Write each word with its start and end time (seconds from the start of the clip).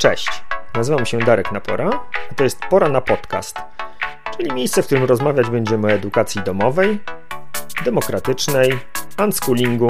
Cześć, 0.00 0.42
nazywam 0.74 1.06
się 1.06 1.18
Darek 1.18 1.52
Napora, 1.52 1.90
a 2.30 2.34
to 2.34 2.44
jest 2.44 2.58
Pora 2.70 2.88
na 2.88 3.00
Podcast, 3.00 3.56
czyli 4.36 4.52
miejsce, 4.52 4.82
w 4.82 4.86
którym 4.86 5.04
rozmawiać 5.04 5.50
będziemy 5.50 5.86
o 5.86 5.90
edukacji 5.90 6.42
domowej, 6.42 7.00
demokratycznej, 7.84 8.78
unschoolingu 9.24 9.86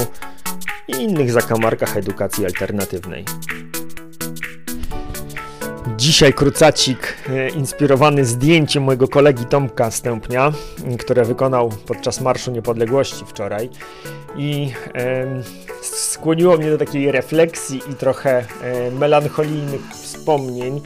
i 0.88 0.92
innych 0.92 1.32
zakamarkach 1.32 1.96
edukacji 1.96 2.44
alternatywnej. 2.44 3.24
Dzisiaj 5.96 6.34
krucacik 6.34 7.16
e, 7.28 7.48
inspirowany 7.48 8.24
zdjęciem 8.24 8.82
mojego 8.82 9.08
kolegi 9.08 9.44
Tomka 9.44 9.90
Stępnia, 9.90 10.52
które 10.98 11.24
wykonał 11.24 11.70
podczas 11.86 12.20
Marszu 12.20 12.50
Niepodległości 12.50 13.24
wczoraj 13.26 13.70
i 14.36 14.72
skłoniło 15.82 16.56
mnie 16.56 16.70
do 16.70 16.78
takiej 16.78 17.12
refleksji 17.12 17.82
i 17.90 17.94
trochę 17.94 18.44
e, 18.62 18.90
melancholijnych 18.90 19.80
wspomnień. 20.20 20.80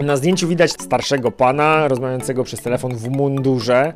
Na 0.00 0.16
zdjęciu 0.16 0.48
widać 0.48 0.72
starszego 0.72 1.30
pana 1.30 1.88
rozmawiającego 1.88 2.44
przez 2.44 2.60
telefon 2.60 2.96
w 2.96 3.08
mundurze. 3.08 3.92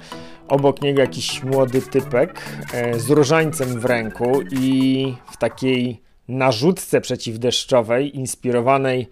Obok 0.48 0.82
niego 0.82 1.00
jakiś 1.00 1.42
młody 1.42 1.82
typek 1.82 2.42
e, 2.74 2.98
z 2.98 3.10
różańcem 3.10 3.80
w 3.80 3.84
ręku 3.84 4.40
i 4.50 5.14
w 5.32 5.36
takiej 5.36 6.02
narzutce 6.28 7.00
przeciwdeszczowej, 7.00 8.16
inspirowanej 8.16 9.08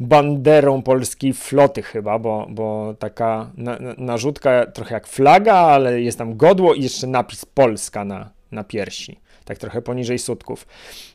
banderą 0.00 0.82
polskiej 0.82 1.32
floty 1.32 1.82
chyba, 1.82 2.18
bo, 2.18 2.46
bo 2.50 2.94
taka 2.98 3.50
na, 3.56 3.78
na, 3.78 3.94
narzutka 3.98 4.66
trochę 4.66 4.94
jak 4.94 5.06
flaga, 5.06 5.54
ale 5.54 6.00
jest 6.00 6.18
tam 6.18 6.36
godło 6.36 6.74
i 6.74 6.82
jeszcze 6.82 7.06
napis 7.06 7.44
Polska 7.44 8.04
na, 8.04 8.30
na 8.52 8.64
piersi, 8.64 9.20
tak 9.44 9.58
trochę 9.58 9.82
poniżej 9.82 10.18
sutków. 10.18 10.66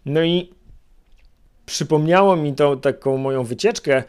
No 0.06 0.24
i 0.24 0.59
przypomniało 1.70 2.36
mi 2.36 2.54
to 2.54 2.76
taką 2.76 3.18
moją 3.18 3.44
wycieczkę, 3.44 4.04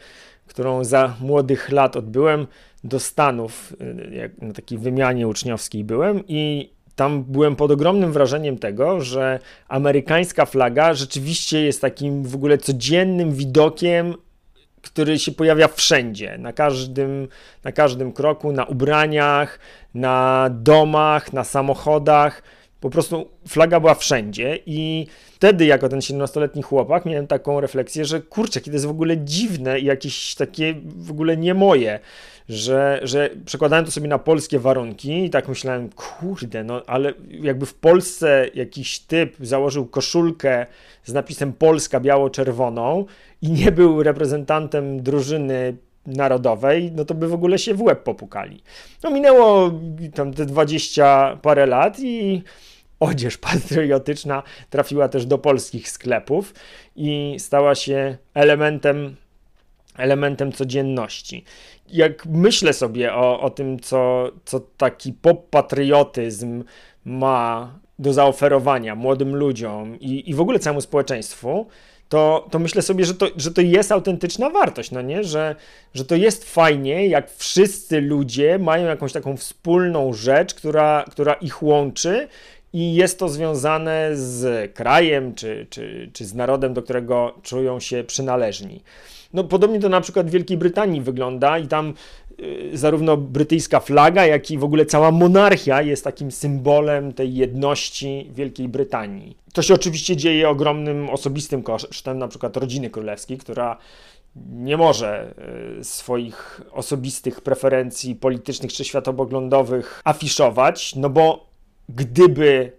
którą 0.47 0.83
za 0.83 1.15
młodych 1.21 1.71
lat 1.71 1.95
odbyłem 1.95 2.47
do 2.83 2.99
Stanów, 2.99 3.73
y, 3.81 4.15
jak 4.15 4.41
na 4.41 4.53
takiej 4.53 4.77
wymianie 4.77 5.27
uczniowskiej 5.27 5.83
byłem 5.83 6.23
i 6.27 6.71
tam 6.95 7.23
byłem 7.23 7.55
pod 7.55 7.71
ogromnym 7.71 8.11
wrażeniem 8.11 8.57
tego, 8.57 9.01
że 9.01 9.39
amerykańska 9.67 10.45
flaga 10.45 10.93
rzeczywiście 10.93 11.61
jest 11.61 11.81
takim 11.81 12.23
w 12.23 12.35
ogóle 12.35 12.57
codziennym 12.57 13.31
widokiem 13.31 14.15
który 14.81 15.19
się 15.19 15.31
pojawia 15.31 15.67
wszędzie, 15.67 16.37
na 16.37 16.53
każdym, 16.53 17.27
na 17.63 17.71
każdym 17.71 18.11
kroku, 18.13 18.51
na 18.51 18.65
ubraniach, 18.65 19.59
na 19.93 20.49
domach, 20.51 21.33
na 21.33 21.43
samochodach. 21.43 22.43
Po 22.81 22.89
prostu 22.89 23.29
flaga 23.47 23.79
była 23.79 23.95
wszędzie 23.95 24.59
i 24.65 25.07
wtedy, 25.35 25.65
jako 25.65 25.89
ten 25.89 25.99
17-letni 25.99 26.61
chłopak, 26.61 27.05
miałem 27.05 27.27
taką 27.27 27.59
refleksję, 27.59 28.05
że 28.05 28.21
kurczę, 28.21 28.61
kiedy 28.61 28.75
jest 28.75 28.85
w 28.85 28.89
ogóle 28.89 29.17
dziwne 29.17 29.79
i 29.79 29.85
jakieś 29.85 30.35
takie 30.35 30.75
w 30.83 31.11
ogóle 31.11 31.37
nie 31.37 31.53
moje, 31.53 31.99
że, 32.49 32.99
że 33.03 33.29
przekładałem 33.45 33.85
to 33.85 33.91
sobie 33.91 34.07
na 34.07 34.19
polskie 34.19 34.59
warunki 34.59 35.25
i 35.25 35.29
tak 35.29 35.47
myślałem, 35.47 35.89
kurde, 35.89 36.63
no 36.63 36.81
ale 36.87 37.13
jakby 37.29 37.65
w 37.65 37.73
Polsce 37.73 38.47
jakiś 38.53 38.99
typ 38.99 39.35
założył 39.39 39.85
koszulkę 39.85 40.65
z 41.03 41.13
napisem 41.13 41.53
Polska 41.53 41.99
biało-czerwoną 41.99 43.05
i 43.41 43.51
nie 43.51 43.71
był 43.71 44.03
reprezentantem 44.03 45.03
drużyny 45.03 45.77
narodowej, 46.05 46.91
no 46.95 47.05
to 47.05 47.13
by 47.13 47.27
w 47.27 47.33
ogóle 47.33 47.59
się 47.59 47.73
w 47.73 47.81
łeb 47.81 48.03
popukali. 48.03 48.63
No 49.03 49.09
minęło 49.09 49.71
tam 50.13 50.33
te 50.33 50.45
20 50.45 51.37
parę 51.41 51.65
lat 51.65 51.99
i 51.99 52.43
odzież 52.99 53.37
patriotyczna 53.37 54.43
trafiła 54.69 55.09
też 55.09 55.25
do 55.25 55.37
polskich 55.37 55.89
sklepów 55.89 56.53
i 56.95 57.35
stała 57.39 57.75
się 57.75 58.17
elementem 58.33 59.15
elementem 59.97 60.51
codzienności. 60.51 61.43
Jak 61.87 62.25
myślę 62.25 62.73
sobie 62.73 63.13
o, 63.13 63.41
o 63.41 63.49
tym, 63.49 63.79
co, 63.79 64.31
co 64.45 64.59
taki 64.59 65.13
pop-patriotyzm 65.13 66.63
ma 67.05 67.71
do 67.99 68.13
zaoferowania 68.13 68.95
młodym 68.95 69.35
ludziom 69.35 69.99
i, 69.99 70.29
i 70.29 70.33
w 70.33 70.41
ogóle 70.41 70.59
całemu 70.59 70.81
społeczeństwu, 70.81 71.67
to, 72.11 72.47
to 72.51 72.59
myślę 72.59 72.81
sobie, 72.81 73.05
że 73.05 73.13
to, 73.13 73.27
że 73.37 73.51
to 73.51 73.61
jest 73.61 73.91
autentyczna 73.91 74.49
wartość, 74.49 74.91
no 74.91 75.01
nie? 75.01 75.23
Że, 75.23 75.55
że 75.93 76.05
to 76.05 76.15
jest 76.15 76.53
fajnie, 76.53 77.07
jak 77.07 77.31
wszyscy 77.31 78.01
ludzie 78.01 78.59
mają 78.59 78.87
jakąś 78.87 79.13
taką 79.13 79.37
wspólną 79.37 80.13
rzecz, 80.13 80.53
która, 80.53 81.05
która 81.11 81.33
ich 81.33 81.63
łączy 81.63 82.27
i 82.73 82.95
jest 82.95 83.19
to 83.19 83.29
związane 83.29 84.09
z 84.13 84.73
krajem 84.73 85.35
czy, 85.35 85.67
czy, 85.69 86.09
czy 86.13 86.25
z 86.25 86.33
narodem, 86.33 86.73
do 86.73 86.81
którego 86.81 87.33
czują 87.43 87.79
się 87.79 88.03
przynależni. 88.03 88.81
No, 89.33 89.43
podobnie 89.43 89.79
to 89.79 89.89
na 89.89 90.01
przykład 90.01 90.27
w 90.27 90.31
Wielkiej 90.31 90.57
Brytanii 90.57 91.01
wygląda 91.01 91.57
i 91.57 91.67
tam 91.67 91.93
y, 92.39 92.69
zarówno 92.73 93.17
brytyjska 93.17 93.79
flaga, 93.79 94.25
jak 94.25 94.51
i 94.51 94.57
w 94.57 94.63
ogóle 94.63 94.85
cała 94.85 95.11
monarchia 95.11 95.81
jest 95.81 96.03
takim 96.03 96.31
symbolem 96.31 97.13
tej 97.13 97.35
jedności 97.35 98.29
Wielkiej 98.33 98.67
Brytanii. 98.67 99.37
To 99.53 99.61
się 99.61 99.73
oczywiście 99.73 100.15
dzieje 100.15 100.49
ogromnym 100.49 101.09
osobistym 101.09 101.63
kosztem, 101.63 102.17
na 102.17 102.27
przykład 102.27 102.57
rodziny 102.57 102.89
królewskiej, 102.89 103.37
która 103.37 103.77
nie 104.51 104.77
może 104.77 105.33
y, 105.79 105.83
swoich 105.83 106.61
osobistych 106.71 107.41
preferencji 107.41 108.15
politycznych 108.15 108.73
czy 108.73 108.83
światopoglądowych 108.83 110.01
afiszować, 110.03 110.95
no 110.95 111.09
bo 111.09 111.45
gdyby 111.89 112.71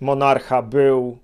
monarcha 0.00 0.62
był 0.62 1.18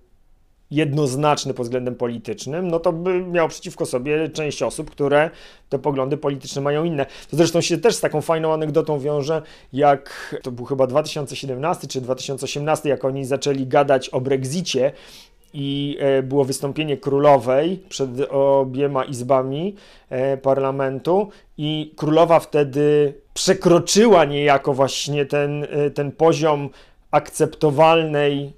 jednoznaczny 0.74 1.54
pod 1.54 1.66
względem 1.66 1.94
politycznym, 1.94 2.68
no 2.68 2.80
to 2.80 2.92
by 2.92 3.22
miał 3.22 3.48
przeciwko 3.48 3.86
sobie 3.86 4.28
część 4.28 4.62
osób, 4.62 4.90
które 4.90 5.30
te 5.68 5.78
poglądy 5.78 6.16
polityczne 6.16 6.62
mają 6.62 6.84
inne. 6.84 7.06
To 7.30 7.36
zresztą 7.36 7.60
się 7.60 7.78
też 7.78 7.94
z 7.94 8.00
taką 8.00 8.20
fajną 8.20 8.52
anegdotą 8.52 8.98
wiąże, 8.98 9.42
jak 9.72 10.36
to 10.42 10.50
był 10.50 10.64
chyba 10.64 10.86
2017 10.86 11.86
czy 11.86 12.00
2018, 12.00 12.88
jak 12.88 13.04
oni 13.04 13.24
zaczęli 13.24 13.66
gadać 13.66 14.08
o 14.08 14.20
Brexicie 14.20 14.92
i 15.54 15.96
e, 16.00 16.22
było 16.22 16.44
wystąpienie 16.44 16.96
królowej 16.96 17.82
przed 17.88 18.10
obiema 18.30 19.04
izbami 19.04 19.74
e, 20.10 20.36
parlamentu 20.36 21.28
i 21.58 21.92
królowa 21.96 22.40
wtedy 22.40 23.14
przekroczyła 23.34 24.24
niejako 24.24 24.74
właśnie 24.74 25.26
ten, 25.26 25.66
e, 25.70 25.90
ten 25.90 26.12
poziom 26.12 26.68
akceptowalnej 27.10 28.52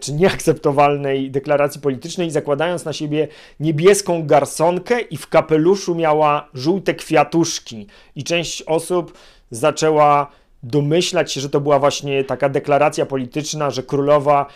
czy 0.00 0.12
nieakceptowalnej 0.12 1.30
deklaracji 1.30 1.80
politycznej, 1.80 2.30
zakładając 2.30 2.84
na 2.84 2.92
siebie 2.92 3.28
niebieską 3.60 4.26
garsonkę 4.26 5.00
i 5.00 5.16
w 5.16 5.28
kapeluszu 5.28 5.94
miała 5.94 6.48
żółte 6.54 6.94
kwiatuszki. 6.94 7.86
I 8.16 8.24
część 8.24 8.62
osób 8.62 9.18
zaczęła 9.50 10.30
domyślać 10.62 11.32
się, 11.32 11.40
że 11.40 11.50
to 11.50 11.60
była 11.60 11.78
właśnie 11.78 12.24
taka 12.24 12.48
deklaracja 12.48 13.06
polityczna, 13.06 13.70
że 13.70 13.82
królowa 13.82 14.46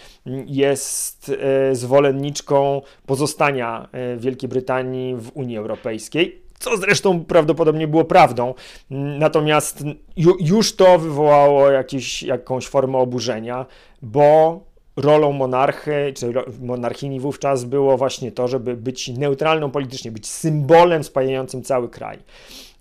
jest 0.47 1.33
e, 1.71 1.75
zwolenniczką 1.75 2.83
pozostania 3.07 3.89
e, 3.93 4.17
Wielkiej 4.17 4.49
Brytanii 4.49 5.17
w 5.17 5.31
Unii 5.35 5.57
Europejskiej 5.57 6.43
co 6.61 6.77
zresztą 6.77 7.25
prawdopodobnie 7.25 7.89
było 7.89 8.05
prawdą. 8.05 8.55
Natomiast 8.91 9.85
ju, 10.17 10.37
już 10.41 10.77
to 10.77 10.99
wywołało 10.99 11.71
jakieś, 11.71 12.23
jakąś 12.23 12.67
formę 12.67 12.99
oburzenia, 12.99 13.67
bo 14.03 14.61
rolą 14.97 15.33
monarchy, 15.33 16.13
czy 16.17 16.33
monarchini 16.61 17.21
wówczas 17.21 17.65
było 17.65 17.97
właśnie 17.97 18.33
to, 18.33 18.49
żeby 18.49 18.77
być 18.77 19.09
neutralną 19.09 19.71
politycznie, 19.71 20.13
być 20.13 20.29
symbolem 20.29 21.05
spajającym 21.05 21.63
cały 21.63 21.89
kraj. 21.89 22.19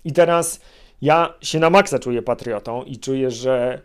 I 0.05 0.13
teraz 0.13 0.59
ja 1.01 1.33
się 1.41 1.59
na 1.59 1.69
maksa 1.69 1.99
czuję 1.99 2.21
patriotą 2.21 2.83
i 2.83 2.97
czuję, 2.97 3.31
że 3.31 3.81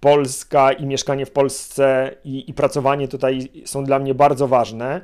Polska 0.00 0.72
i 0.72 0.86
mieszkanie 0.86 1.26
w 1.26 1.30
Polsce 1.30 2.14
i, 2.24 2.50
i 2.50 2.54
pracowanie 2.54 3.08
tutaj 3.08 3.48
są 3.64 3.84
dla 3.84 3.98
mnie 3.98 4.14
bardzo 4.14 4.48
ważne. 4.48 5.00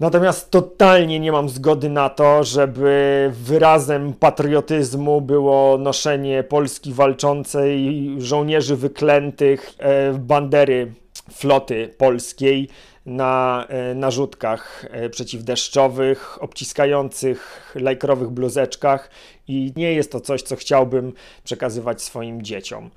Natomiast 0.00 0.50
totalnie 0.50 1.20
nie 1.20 1.32
mam 1.32 1.48
zgody 1.48 1.88
na 1.88 2.08
to, 2.08 2.44
żeby 2.44 3.30
wyrazem 3.34 4.14
patriotyzmu 4.14 5.20
było 5.20 5.78
noszenie 5.78 6.42
Polski 6.42 6.92
walczącej, 6.92 8.08
żołnierzy 8.18 8.76
wyklętych, 8.76 9.74
e, 9.78 10.12
bandery 10.12 10.92
floty 11.32 11.94
polskiej 11.98 12.68
na 13.06 13.66
e, 13.68 13.94
narzutkach 13.94 14.86
e, 14.90 15.10
przeciwdeszczowych, 15.10 16.42
obciskających 16.42 17.72
lajkrowych 17.74 18.28
bluzeczkach 18.28 19.10
i 19.48 19.72
nie 19.76 19.92
jest 19.92 20.12
to 20.12 20.20
coś, 20.20 20.42
co 20.42 20.56
chciałbym 20.56 21.12
przekazywać 21.44 22.02
swoim 22.02 22.42
dzieciom. 22.42 22.90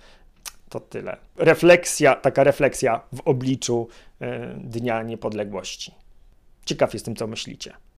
To 0.70 0.80
tyle. 0.80 1.18
Refleksja, 1.38 2.16
taka 2.16 2.44
refleksja 2.44 3.02
w 3.14 3.22
obliczu 3.26 3.88
e, 4.22 4.56
Dnia 4.58 5.04
Niepodległości. 5.04 5.92
Ciekaw 6.66 6.94
jestem, 6.94 7.16
co 7.16 7.28
myślicie. 7.28 7.74